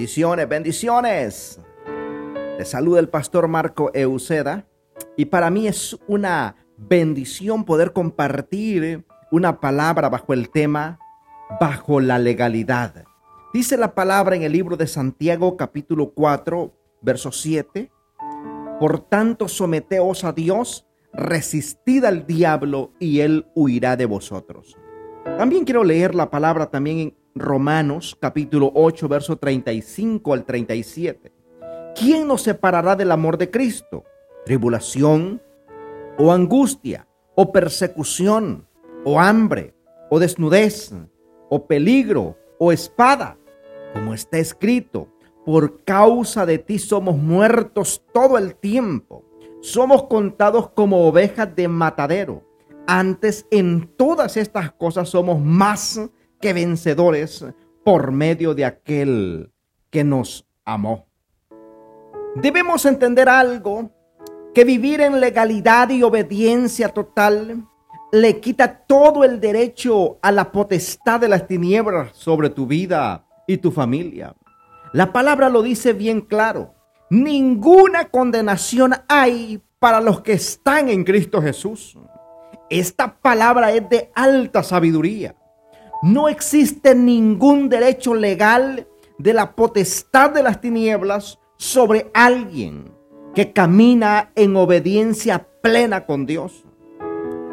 Bendiciones, 0.00 0.48
bendiciones. 0.48 1.60
Te 2.56 2.64
saluda 2.64 3.00
el 3.00 3.10
pastor 3.10 3.48
Marco 3.48 3.90
Euseda 3.92 4.66
y 5.14 5.26
para 5.26 5.50
mí 5.50 5.68
es 5.68 5.94
una 6.06 6.56
bendición 6.78 7.66
poder 7.66 7.92
compartir 7.92 9.04
una 9.30 9.60
palabra 9.60 10.08
bajo 10.08 10.32
el 10.32 10.48
tema 10.48 10.98
bajo 11.60 12.00
la 12.00 12.18
legalidad. 12.18 13.04
Dice 13.52 13.76
la 13.76 13.94
palabra 13.94 14.36
en 14.36 14.42
el 14.42 14.52
libro 14.52 14.78
de 14.78 14.86
Santiago 14.86 15.58
capítulo 15.58 16.14
4, 16.14 16.72
verso 17.02 17.30
7. 17.30 17.92
Por 18.80 19.00
tanto, 19.00 19.48
someteos 19.48 20.24
a 20.24 20.32
Dios, 20.32 20.88
resistid 21.12 22.06
al 22.06 22.26
diablo 22.26 22.94
y 22.98 23.20
él 23.20 23.48
huirá 23.54 23.98
de 23.98 24.06
vosotros. 24.06 24.78
También 25.36 25.66
quiero 25.66 25.84
leer 25.84 26.14
la 26.14 26.30
palabra 26.30 26.70
también 26.70 26.98
en 27.00 27.19
Romanos 27.34 28.16
capítulo 28.18 28.72
8, 28.74 29.08
verso 29.08 29.36
35 29.36 30.32
al 30.32 30.44
37. 30.44 31.32
¿Quién 31.94 32.26
nos 32.26 32.42
separará 32.42 32.96
del 32.96 33.12
amor 33.12 33.38
de 33.38 33.50
Cristo? 33.50 34.04
¿Tribulación 34.44 35.40
o 36.18 36.32
angustia 36.32 37.06
o 37.36 37.52
persecución 37.52 38.66
o 39.04 39.20
hambre 39.20 39.74
o 40.10 40.18
desnudez 40.18 40.92
o 41.48 41.66
peligro 41.66 42.36
o 42.58 42.72
espada? 42.72 43.38
Como 43.94 44.12
está 44.12 44.38
escrito, 44.38 45.08
por 45.44 45.84
causa 45.84 46.46
de 46.46 46.58
ti 46.58 46.78
somos 46.78 47.16
muertos 47.16 48.02
todo 48.12 48.38
el 48.38 48.56
tiempo. 48.56 49.24
Somos 49.60 50.04
contados 50.04 50.70
como 50.70 51.06
ovejas 51.06 51.54
de 51.54 51.68
matadero. 51.68 52.42
Antes 52.86 53.46
en 53.52 53.88
todas 53.96 54.36
estas 54.36 54.72
cosas 54.72 55.08
somos 55.08 55.40
más 55.40 56.00
que 56.40 56.52
vencedores 56.52 57.44
por 57.84 58.12
medio 58.12 58.54
de 58.54 58.64
aquel 58.64 59.52
que 59.90 60.04
nos 60.04 60.46
amó. 60.64 61.06
Debemos 62.36 62.86
entender 62.86 63.28
algo, 63.28 63.90
que 64.54 64.64
vivir 64.64 65.00
en 65.00 65.20
legalidad 65.20 65.90
y 65.90 66.02
obediencia 66.02 66.88
total 66.88 67.66
le 68.12 68.40
quita 68.40 68.84
todo 68.86 69.24
el 69.24 69.40
derecho 69.40 70.18
a 70.22 70.32
la 70.32 70.50
potestad 70.50 71.20
de 71.20 71.28
las 71.28 71.46
tinieblas 71.46 72.10
sobre 72.12 72.50
tu 72.50 72.66
vida 72.66 73.24
y 73.46 73.58
tu 73.58 73.70
familia. 73.70 74.34
La 74.92 75.12
palabra 75.12 75.48
lo 75.48 75.62
dice 75.62 75.92
bien 75.92 76.20
claro. 76.20 76.74
Ninguna 77.10 78.06
condenación 78.06 78.94
hay 79.08 79.60
para 79.78 80.00
los 80.00 80.20
que 80.22 80.32
están 80.32 80.88
en 80.88 81.04
Cristo 81.04 81.40
Jesús. 81.40 81.96
Esta 82.68 83.16
palabra 83.20 83.72
es 83.72 83.88
de 83.88 84.10
alta 84.14 84.62
sabiduría. 84.62 85.34
No 86.02 86.28
existe 86.28 86.94
ningún 86.94 87.68
derecho 87.68 88.14
legal 88.14 88.88
de 89.18 89.34
la 89.34 89.54
potestad 89.54 90.30
de 90.30 90.42
las 90.42 90.60
tinieblas 90.62 91.38
sobre 91.58 92.10
alguien 92.14 92.90
que 93.34 93.52
camina 93.52 94.32
en 94.34 94.56
obediencia 94.56 95.46
plena 95.60 96.06
con 96.06 96.24
Dios. 96.24 96.64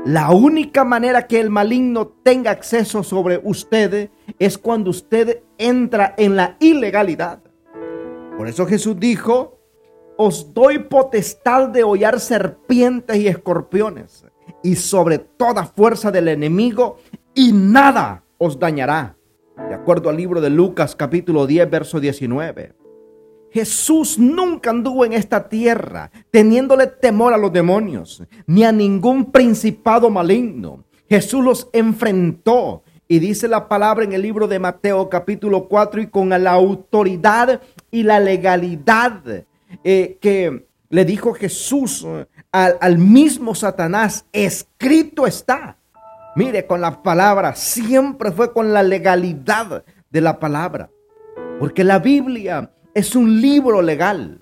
La 0.05 0.31
única 0.31 0.85
manera 0.85 1.27
que 1.27 1.41
el 1.41 1.49
maligno 1.49 2.07
tenga 2.07 2.51
acceso 2.51 3.03
sobre 3.03 3.41
usted 3.43 4.11
es 4.39 4.57
cuando 4.57 4.91
usted 4.91 5.43
entra 5.57 6.15
en 6.17 6.37
la 6.37 6.55
ilegalidad. 6.61 7.41
Por 8.37 8.47
eso 8.47 8.65
Jesús 8.65 8.97
dijo, 8.97 9.59
os 10.15 10.53
doy 10.53 10.79
potestad 10.79 11.67
de 11.67 11.83
hollar 11.83 12.21
serpientes 12.21 13.17
y 13.17 13.27
escorpiones 13.27 14.23
y 14.63 14.75
sobre 14.75 15.19
toda 15.19 15.65
fuerza 15.65 16.11
del 16.11 16.29
enemigo 16.29 16.97
y 17.33 17.51
nada 17.51 18.23
os 18.37 18.59
dañará. 18.59 19.15
De 19.69 19.73
acuerdo 19.73 20.09
al 20.09 20.17
libro 20.17 20.39
de 20.39 20.49
Lucas 20.49 20.95
capítulo 20.95 21.47
10, 21.47 21.69
verso 21.69 21.99
19. 21.99 22.73
Jesús 23.51 24.19
nunca 24.19 24.69
anduvo 24.69 25.05
en 25.05 25.13
esta 25.13 25.47
tierra 25.49 26.11
teniéndole 26.29 26.87
temor 26.87 27.33
a 27.33 27.37
los 27.37 27.51
demonios, 27.51 28.21
ni 28.45 28.63
a 28.63 28.71
ningún 28.71 29.31
principado 29.31 30.09
maligno. 30.09 30.83
Jesús 31.09 31.43
los 31.43 31.69
enfrentó. 31.73 32.83
Y 33.09 33.19
dice 33.19 33.47
la 33.47 33.69
palabra 33.69 34.03
en 34.03 34.11
el 34.11 34.21
libro 34.21 34.49
de 34.49 34.59
Mateo 34.59 35.07
capítulo 35.07 35.69
4 35.69 36.01
y 36.01 36.07
con 36.07 36.29
la 36.29 36.51
autoridad 36.51 37.61
y 37.89 38.03
la 38.03 38.19
legalidad 38.19 39.45
eh, 39.83 40.17
que 40.19 40.67
le 40.89 41.05
dijo 41.05 41.33
Jesús 41.33 42.03
eh, 42.05 42.25
al, 42.51 42.77
al 42.81 42.97
mismo 42.97 43.55
Satanás, 43.55 44.25
escrito 44.33 45.25
está. 45.25 45.76
Mire, 46.37 46.67
con 46.67 46.81
la 46.81 47.01
palabra, 47.01 47.55
siempre 47.55 48.31
fue 48.31 48.53
con 48.53 48.71
la 48.71 48.83
legalidad 48.83 49.83
de 50.11 50.21
la 50.21 50.39
palabra. 50.39 50.91
Porque 51.59 51.83
la 51.83 51.97
Biblia 51.97 52.71
es 52.93 53.15
un 53.15 53.41
libro 53.41 53.81
legal. 53.81 54.39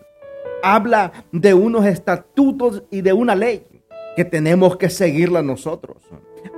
Habla 0.61 1.13
de 1.31 1.53
unos 1.53 1.85
estatutos 1.85 2.83
y 2.91 2.99
de 2.99 3.13
una 3.13 3.33
ley 3.33 3.65
que 4.17 4.25
tenemos 4.25 4.75
que 4.75 4.89
seguirla 4.89 5.41
nosotros. 5.41 6.03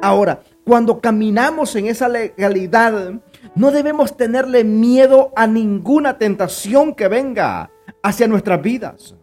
Ahora, 0.01 0.41
cuando 0.65 1.01
caminamos 1.01 1.75
en 1.75 1.85
esa 1.85 2.09
legalidad, 2.09 3.13
no 3.53 3.69
debemos 3.69 4.17
tenerle 4.17 4.63
miedo 4.63 5.33
a 5.35 5.45
ninguna 5.45 6.17
tentación 6.17 6.95
que 6.95 7.07
venga 7.09 7.69
hacia 8.01 8.27
nuestras 8.27 8.59
vidas. 8.63 9.15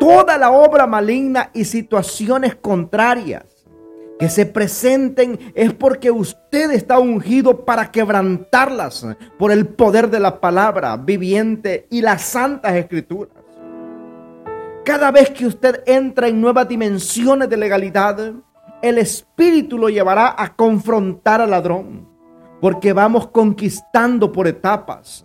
Toda 0.00 0.36
la 0.36 0.50
obra 0.50 0.88
maligna 0.88 1.50
y 1.54 1.64
situaciones 1.64 2.56
contrarias 2.56 3.53
que 4.18 4.28
se 4.28 4.46
presenten 4.46 5.38
es 5.54 5.72
porque 5.72 6.10
usted 6.10 6.70
está 6.70 6.98
ungido 6.98 7.64
para 7.64 7.90
quebrantarlas 7.90 9.06
por 9.38 9.50
el 9.50 9.66
poder 9.66 10.10
de 10.10 10.20
la 10.20 10.40
palabra 10.40 10.96
viviente 10.96 11.86
y 11.90 12.00
las 12.00 12.22
santas 12.22 12.74
escrituras. 12.74 13.44
Cada 14.84 15.10
vez 15.10 15.30
que 15.30 15.46
usted 15.46 15.82
entra 15.86 16.28
en 16.28 16.40
nuevas 16.40 16.68
dimensiones 16.68 17.48
de 17.48 17.56
legalidad, 17.56 18.34
el 18.82 18.98
Espíritu 18.98 19.78
lo 19.78 19.88
llevará 19.88 20.34
a 20.36 20.54
confrontar 20.54 21.40
al 21.40 21.50
ladrón, 21.50 22.06
porque 22.60 22.92
vamos 22.92 23.28
conquistando 23.28 24.30
por 24.30 24.46
etapas, 24.46 25.24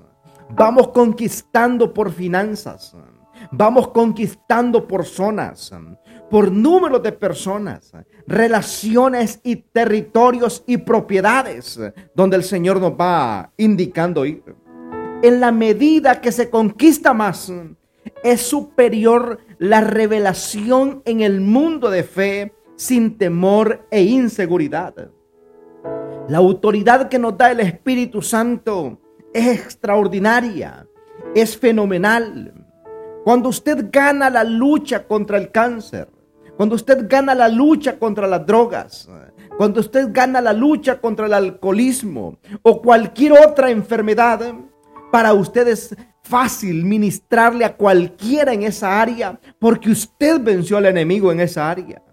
vamos 0.50 0.88
conquistando 0.90 1.94
por 1.94 2.12
finanzas, 2.12 2.96
vamos 3.52 3.90
conquistando 3.90 4.88
por 4.88 5.06
zonas, 5.06 5.74
por 6.30 6.52
número 6.52 7.00
de 7.00 7.12
personas, 7.12 7.92
relaciones 8.28 9.40
y 9.44 9.58
territorios 9.58 10.64
y 10.68 10.78
propiedades 10.78 11.80
donde 12.14 12.38
el 12.38 12.44
Señor 12.44 12.80
nos 12.80 12.94
va 12.94 13.52
indicando 13.58 14.26
ir. 14.26 14.44
En 15.22 15.40
la 15.40 15.52
medida 15.52 16.22
que 16.22 16.32
se 16.32 16.50
conquista 16.50 17.14
más, 17.14 17.52
es 18.24 18.42
superior 18.42 19.40
la 19.58 19.82
revelación 19.82 21.02
en 21.06 21.22
el 21.22 21.42
mundo 21.42 21.90
de 21.90 22.04
fe 22.04 22.54
sin 22.76 23.18
temor 23.18 23.86
e 23.92 24.04
inseguridad. 24.04 25.12
La 26.30 26.38
autoridad 26.38 27.10
que 27.10 27.20
nos 27.20 27.38
da 27.38 27.52
el 27.52 27.60
Espíritu 27.60 28.22
Santo 28.22 29.02
es 29.34 29.48
extraordinaria, 29.48 30.88
es 31.36 31.58
fenomenal. 31.58 32.54
Cuando 33.24 33.50
usted 33.50 33.88
gana 33.92 34.30
la 34.30 34.44
lucha 34.44 35.06
contra 35.06 35.38
el 35.38 35.52
cáncer, 35.52 36.08
cuando 36.60 36.76
usted 36.76 37.06
gana 37.08 37.34
la 37.34 37.48
lucha 37.48 37.98
contra 37.98 38.28
las 38.28 38.46
drogas, 38.46 39.08
cuando 39.58 39.80
usted 39.80 40.10
gana 40.12 40.42
la 40.42 40.52
lucha 40.52 41.00
contra 41.00 41.26
el 41.26 41.34
alcoholismo 41.34 42.38
o 42.64 42.82
cualquier 42.82 43.32
otra 43.32 43.72
enfermedad, 43.72 44.42
para 45.10 45.32
usted 45.32 45.70
es 45.70 45.96
fácil 46.22 46.84
ministrarle 46.84 47.64
a 47.64 47.78
cualquiera 47.78 48.52
en 48.52 48.64
esa 48.64 49.00
área 49.00 49.40
porque 49.58 49.90
usted 49.90 50.42
venció 50.42 50.76
al 50.76 50.88
enemigo 50.88 51.32
en 51.32 51.40
esa 51.40 51.72
área. 51.72 52.04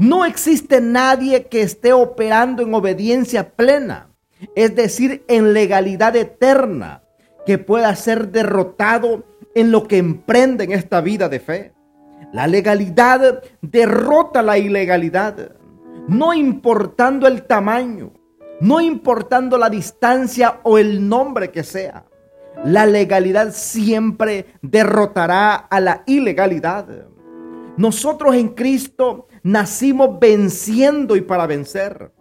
No 0.00 0.24
existe 0.24 0.80
nadie 0.80 1.44
que 1.44 1.62
esté 1.62 1.92
operando 1.92 2.64
en 2.64 2.74
obediencia 2.74 3.54
plena, 3.54 4.10
es 4.56 4.74
decir, 4.74 5.24
en 5.28 5.52
legalidad 5.52 6.16
eterna, 6.16 7.04
que 7.46 7.58
pueda 7.58 7.94
ser 7.94 8.32
derrotado 8.32 9.24
en 9.54 9.70
lo 9.70 9.86
que 9.86 9.98
emprende 9.98 10.64
en 10.64 10.72
esta 10.72 11.00
vida 11.00 11.28
de 11.28 11.38
fe. 11.38 11.75
La 12.32 12.46
legalidad 12.46 13.42
derrota 13.62 14.42
la 14.42 14.58
ilegalidad, 14.58 15.56
no 16.08 16.34
importando 16.34 17.26
el 17.26 17.44
tamaño, 17.44 18.12
no 18.60 18.80
importando 18.80 19.58
la 19.58 19.70
distancia 19.70 20.60
o 20.62 20.78
el 20.78 21.08
nombre 21.08 21.50
que 21.50 21.62
sea. 21.62 22.04
La 22.64 22.86
legalidad 22.86 23.52
siempre 23.52 24.54
derrotará 24.62 25.54
a 25.54 25.80
la 25.80 26.02
ilegalidad. 26.06 26.86
Nosotros 27.76 28.34
en 28.34 28.48
Cristo 28.48 29.28
nacimos 29.42 30.18
venciendo 30.18 31.16
y 31.16 31.20
para 31.20 31.46
vencer 31.46 32.12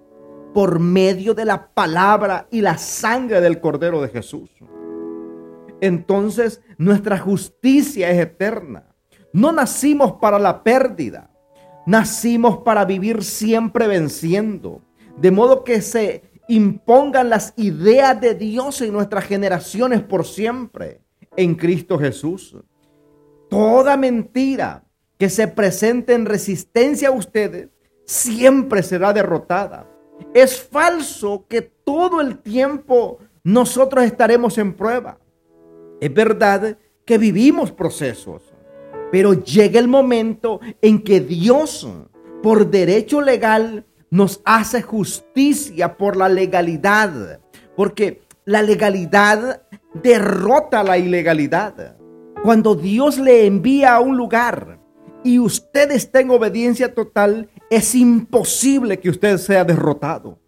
por 0.53 0.80
medio 0.80 1.33
de 1.33 1.45
la 1.45 1.68
palabra 1.68 2.48
y 2.51 2.62
la 2.62 2.77
sangre 2.77 3.41
del 3.41 3.59
Cordero 3.59 4.01
de 4.01 4.09
Jesús. 4.09 4.50
Entonces 5.81 6.62
nuestra 6.77 7.18
justicia 7.18 8.09
es 8.09 8.19
eterna. 8.19 8.94
No 9.36 9.52
nacimos 9.52 10.14
para 10.14 10.40
la 10.40 10.64
pérdida, 10.64 11.30
nacimos 11.86 12.60
para 12.60 12.86
vivir 12.86 13.22
siempre 13.22 13.86
venciendo. 13.86 14.82
De 15.18 15.30
modo 15.30 15.66
que 15.66 15.82
se 15.82 16.24
impongan 16.48 17.30
las 17.30 17.52
ideas 17.58 18.22
de 18.22 18.34
Dios 18.34 18.80
en 18.80 18.94
nuestras 18.94 19.26
generaciones 19.26 20.02
por 20.02 20.26
siempre. 20.26 21.02
en 21.36 21.56
Cristo 21.56 22.00
Jesús. 22.00 22.56
Toda 23.50 23.98
mentira 23.98 24.86
que 25.18 25.30
se 25.30 25.50
presente 25.50 26.14
en 26.14 26.26
resistencia 26.26 27.10
a 27.10 27.12
ustedes 27.12 27.68
siempre 28.06 28.82
será 28.84 29.12
derrotada. 29.12 29.86
Es 30.34 30.62
falso 30.62 31.46
que 31.50 31.62
todo 31.62 32.22
el 32.22 32.38
tiempo 32.38 33.20
nosotros 33.44 34.06
estaremos 34.06 34.58
en 34.58 34.74
prueba. 34.74 35.20
Es 36.00 36.14
verdad 36.14 36.78
que 37.04 37.18
vivimos 37.18 37.70
procesos, 37.70 38.55
pero 39.15 39.31
llega 39.31 39.79
el 39.79 39.88
momento 39.88 40.59
en 40.81 41.01
que 41.01 41.21
Dios, 41.21 41.88
por 42.44 42.69
derecho 42.69 43.21
legal, 43.21 43.85
nos 44.09 44.41
hace 44.44 44.81
justicia 44.81 45.95
por 45.95 46.17
la 46.17 46.27
legalidad, 46.27 47.39
porque 47.77 48.23
la 48.44 48.62
legalidad 48.62 49.62
derrota 49.94 50.83
la 50.83 50.97
ilegalidad. 50.97 51.95
Cuando 52.44 52.75
Dios 52.75 53.17
le 53.17 53.45
envía 53.45 53.95
a 53.95 54.01
un 54.01 54.17
lugar 54.17 54.81
y 55.23 55.39
usted 55.39 55.91
está 55.91 56.19
en 56.19 56.31
obediencia 56.31 56.94
total, 56.94 57.50
es 57.69 57.95
imposible 57.95 59.00
que 59.00 59.12
usted 59.12 59.38
sea 59.38 59.63
derrotado. 59.63 60.39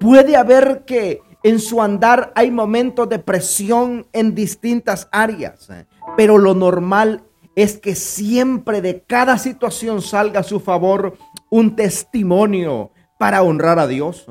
Puede 0.00 0.36
haber 0.36 0.86
que 0.86 1.20
en 1.42 1.60
su 1.60 1.82
andar 1.82 2.32
hay 2.34 2.50
momentos 2.50 3.10
de 3.10 3.18
presión 3.18 4.06
en 4.14 4.34
distintas 4.34 5.06
áreas, 5.12 5.68
pero 6.16 6.38
lo 6.38 6.54
normal 6.54 7.22
es 7.56 7.78
que 7.78 7.94
siempre 7.94 8.82
de 8.82 9.02
cada 9.02 9.38
situación 9.38 10.02
salga 10.02 10.40
a 10.40 10.44
su 10.44 10.60
favor 10.60 11.16
un 11.50 11.74
testimonio 11.74 12.92
para 13.18 13.42
honrar 13.42 13.78
a 13.78 13.86
Dios. 13.86 14.26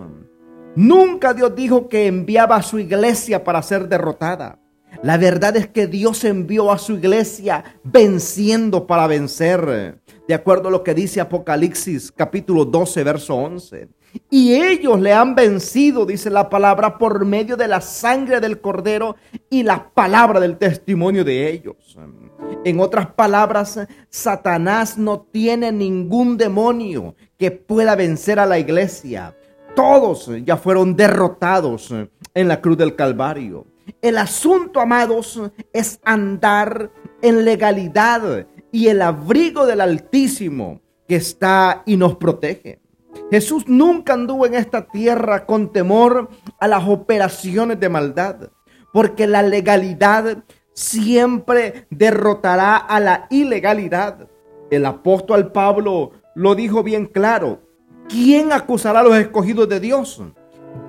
Nunca 0.76 1.34
Dios 1.34 1.56
dijo 1.56 1.90
que 1.90 2.06
enviaba 2.06 2.56
a 2.56 2.62
su 2.62 2.78
iglesia 2.78 3.44
para 3.44 3.64
ser 3.64 3.90
derrotada. 3.90 4.60
La 5.02 5.18
verdad 5.18 5.58
es 5.58 5.68
que 5.68 5.88
Dios 5.88 6.24
envió 6.24 6.72
a 6.72 6.78
su 6.78 6.94
iglesia 6.94 7.64
venciendo 7.84 8.86
para 8.86 9.08
vencer. 9.08 10.00
De 10.28 10.34
acuerdo 10.34 10.70
a 10.70 10.72
lo 10.72 10.84
que 10.84 10.94
dice 10.94 11.20
Apocalipsis 11.20 12.12
capítulo 12.12 12.64
12, 12.64 13.04
verso 13.04 13.36
11. 13.36 13.90
Y 14.30 14.54
ellos 14.54 15.00
le 15.00 15.14
han 15.14 15.36
vencido, 15.36 16.06
dice 16.06 16.30
la 16.30 16.50
palabra, 16.50 16.98
por 16.98 17.26
medio 17.26 17.58
de 17.58 17.68
la 17.68 17.82
sangre 17.82 18.40
del 18.40 18.62
cordero 18.62 19.16
y 19.50 19.64
la 19.64 19.90
palabra 19.90 20.40
del 20.40 20.58
testimonio 20.58 21.24
de 21.24 21.50
ellos. 21.50 21.98
En 22.66 22.80
otras 22.80 23.06
palabras, 23.12 23.80
Satanás 24.10 24.98
no 24.98 25.22
tiene 25.22 25.72
ningún 25.72 26.36
demonio 26.36 27.14
que 27.38 27.52
pueda 27.52 27.96
vencer 27.96 28.40
a 28.40 28.48
la 28.48 28.58
iglesia. 28.58 29.38
Todos 29.76 30.32
ya 30.44 30.58
fueron 30.58 30.96
derrotados 30.96 31.94
en 32.34 32.48
la 32.48 32.60
cruz 32.62 32.76
del 32.76 32.96
Calvario. 32.96 33.68
El 34.02 34.18
asunto, 34.18 34.80
amados, 34.80 35.40
es 35.72 36.00
andar 36.04 36.90
en 37.22 37.46
legalidad 37.46 38.48
y 38.72 38.88
el 38.88 39.04
abrigo 39.04 39.68
del 39.68 39.82
Altísimo 39.82 40.82
que 41.08 41.18
está 41.18 41.84
y 41.86 41.98
nos 41.98 42.16
protege. 42.16 42.80
Jesús 43.30 43.66
nunca 43.68 44.14
anduvo 44.14 44.48
en 44.48 44.56
esta 44.56 44.88
tierra 44.88 45.46
con 45.46 45.72
temor 45.72 46.30
a 46.60 46.68
las 46.68 46.88
operaciones 46.88 47.80
de 47.80 47.90
maldad, 47.90 48.50
porque 48.92 49.28
la 49.28 49.44
legalidad 49.44 50.44
siempre 50.76 51.88
derrotará 51.90 52.78
a 52.78 53.00
la 53.00 53.26
ilegalidad. 53.32 54.30
El 54.70 54.86
apóstol 54.86 55.52
Pablo 55.52 56.12
lo 56.36 56.54
dijo 56.54 56.84
bien 56.84 57.08
claro. 57.08 57.62
¿Quién 58.08 58.52
acusará 58.52 59.00
a 59.00 59.04
los 59.04 59.18
escogidos 59.18 59.68
de 59.68 59.80
Dios? 59.80 60.22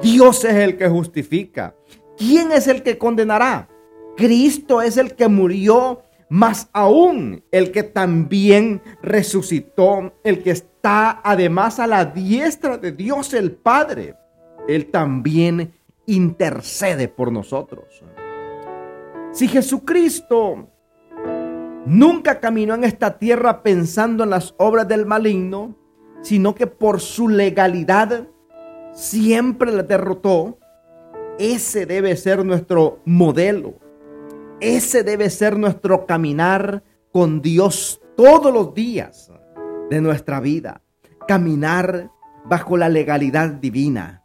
Dios 0.03 0.45
es 0.45 0.55
el 0.55 0.77
que 0.77 0.89
justifica. 0.89 1.75
¿quién 2.17 2.53
es 2.53 2.67
el 2.67 2.83
que 2.83 2.99
condenará? 2.99 3.69
Cristo 4.17 4.83
es 4.83 4.97
el 4.97 5.15
que 5.15 5.29
murió, 5.29 6.03
más 6.29 6.69
aún 6.73 7.45
el 7.53 7.71
que 7.71 7.83
también 7.83 8.83
resucitó, 9.03 10.15
el 10.25 10.43
que 10.43 10.51
está 10.51 11.21
además 11.23 11.79
a 11.79 11.87
la 11.87 12.05
diestra 12.05 12.79
de 12.79 12.93
Dios 12.93 13.35
el 13.35 13.53
Padre. 13.53 14.17
Él 14.67 14.91
también 14.91 15.73
intercede 16.07 17.09
por 17.09 17.31
nosotros. 17.31 18.03
Si 19.37 19.49
Jesucristo 19.49 20.71
nunca 21.85 22.41
caminó 22.41 22.73
en 22.75 22.85
esta 22.85 23.19
tierra 23.19 23.63
pensando 23.63 24.25
en 24.25 24.31
las 24.31 24.55
obras 24.57 24.89
del 24.89 25.05
maligno, 25.05 25.77
sino 26.23 26.55
que 26.55 26.67
por 26.67 27.03
su 27.03 27.29
legalidad 27.29 28.29
siempre 28.95 29.73
la 29.73 29.83
derrotó, 29.83 30.59
ese 31.39 31.85
debe 31.85 32.17
ser 32.17 32.47
nuestro 32.47 33.03
modelo. 33.05 33.75
Ese 34.59 35.03
debe 35.03 35.29
ser 35.29 35.59
nuestro 35.59 36.07
caminar 36.07 36.83
con 37.13 37.43
Dios 37.43 38.01
todos 38.17 38.51
los 38.51 38.73
días 38.73 39.31
de 39.91 40.01
nuestra 40.01 40.41
vida. 40.41 40.81
Caminar 41.29 42.11
bajo 42.47 42.79
la 42.79 42.89
legalidad 42.89 43.51
divina. 43.51 44.25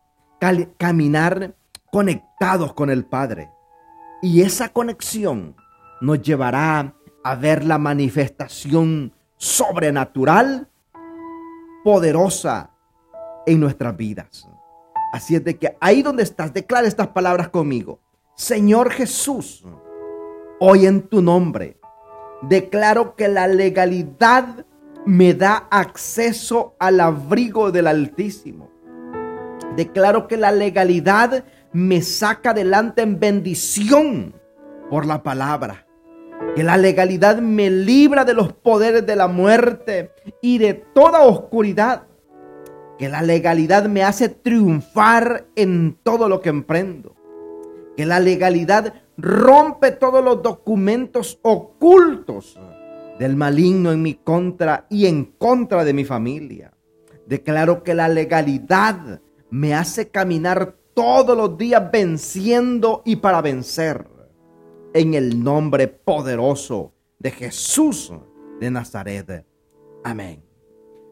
Caminar 0.78 1.54
conectados 1.92 2.74
con 2.74 2.90
el 2.90 3.04
Padre. 3.04 3.50
Y 4.22 4.42
esa 4.42 4.70
conexión 4.70 5.56
nos 6.00 6.22
llevará 6.22 6.94
a 7.24 7.36
ver 7.36 7.64
la 7.66 7.78
manifestación 7.78 9.14
sobrenatural, 9.38 10.70
poderosa 11.84 12.72
en 13.46 13.60
nuestras 13.60 13.98
vidas. 13.98 14.48
Así 15.14 15.36
es 15.36 15.44
de 15.44 15.58
que 15.58 15.76
ahí 15.82 16.04
donde 16.04 16.24
estás, 16.24 16.54
declara 16.54 16.88
estas 16.88 17.08
palabras 17.08 17.50
conmigo. 17.50 18.00
Señor 18.36 18.92
Jesús, 18.92 19.66
hoy 20.60 20.86
en 20.86 21.02
tu 21.02 21.22
nombre, 21.22 21.80
declaro 22.44 23.16
que 23.16 23.28
la 23.28 23.48
legalidad 23.48 24.66
me 25.06 25.34
da 25.34 25.68
acceso 25.72 26.76
al 26.80 27.00
abrigo 27.00 27.72
del 27.72 27.88
Altísimo. 27.88 28.70
Declaro 29.76 30.28
que 30.28 30.38
la 30.38 30.52
legalidad 30.52 31.44
me 31.74 32.02
saca 32.02 32.52
adelante 32.52 33.02
en 33.02 33.20
bendición 33.20 34.34
por 34.90 35.06
la 35.06 35.24
palabra. 35.24 35.88
Que 36.56 36.64
la 36.64 36.78
legalidad 36.78 37.38
me 37.38 37.70
libra 37.70 38.26
de 38.26 38.34
los 38.34 38.52
poderes 38.52 39.06
de 39.06 39.16
la 39.16 39.28
muerte 39.28 40.12
y 40.42 40.58
de 40.58 40.74
toda 40.74 41.22
oscuridad 41.22 42.08
que 43.02 43.10
la 43.10 43.24
legalidad 43.24 43.86
me 43.86 44.04
hace 44.04 44.30
triunfar 44.30 45.48
en 45.56 45.98
todo 46.04 46.30
lo 46.30 46.40
que 46.40 46.50
emprendo, 46.50 47.16
que 47.98 48.06
la 48.06 48.20
legalidad 48.20 48.94
rompe 49.18 49.90
todos 49.90 50.24
los 50.24 50.44
documentos 50.44 51.40
ocultos 51.42 52.60
del 53.18 53.36
maligno 53.36 53.92
en 53.92 54.04
mi 54.04 54.14
contra 54.14 54.86
y 54.88 55.08
en 55.08 55.26
contra 55.26 55.84
de 55.84 55.94
mi 55.94 56.06
familia. 56.06 56.74
Declaro 57.26 57.82
que 57.82 57.96
la 57.96 58.08
legalidad 58.08 59.20
me 59.50 59.74
hace 59.74 60.10
caminar 60.10 60.76
todos 61.02 61.36
los 61.36 61.58
días 61.58 61.92
venciendo 61.92 63.02
y 63.06 63.16
para 63.16 63.42
vencer. 63.42 64.08
En 64.94 65.16
el 65.16 65.44
nombre 65.44 65.88
poderoso 65.88 66.94
de 67.18 67.32
Jesús 67.32 68.14
de 68.60 68.70
Nazaret. 68.70 69.44
Amén. 70.04 70.44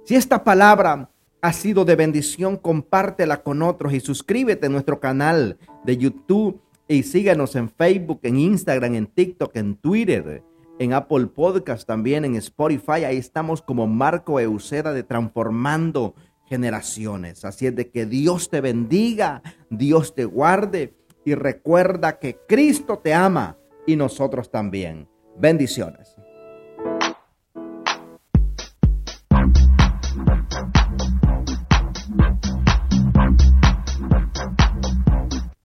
Si 0.06 0.16
esta 0.16 0.44
palabra 0.44 1.10
ha 1.42 1.54
sido 1.54 1.86
de 1.86 1.96
bendición, 1.96 2.58
compártela 2.58 3.42
con 3.42 3.64
otros 3.64 3.94
y 3.94 4.00
suscríbete 4.00 4.68
a 4.68 4.70
nuestro 4.70 5.00
canal 5.00 5.58
de 5.86 5.98
YouTube 5.98 6.62
y 6.88 7.02
síguenos 7.02 7.56
en 7.56 7.68
Facebook, 7.68 8.20
en 8.22 8.38
Instagram, 8.38 8.94
en 8.94 9.08
TikTok, 9.08 9.56
en 9.56 9.76
Twitter, 9.76 10.44
en 10.78 10.94
Apple 10.94 11.28
Podcast, 11.28 11.88
también 11.88 12.26
en 12.26 12.36
Spotify. 12.36 13.06
Ahí 13.06 13.18
estamos 13.18 13.64
como 13.64 13.88
Marco 13.88 14.40
Euseda 14.40 14.94
de 14.94 15.02
Transformando 15.02 16.14
Generaciones. 16.46 17.46
Así 17.46 17.68
es 17.68 17.76
de 17.76 17.90
que 17.90 18.06
Dios 18.06 18.50
te 18.50 18.60
bendiga, 18.60 19.42
Dios 19.70 20.16
te 20.16 20.26
guarde 20.26 20.94
y 21.26 21.36
recuerda 21.36 22.20
que 22.20 22.38
Cristo 22.48 23.00
te 23.00 23.14
ama 23.14 23.58
y 23.86 23.96
nosotros 23.96 24.52
también. 24.52 25.08
Bendiciones. 25.38 26.19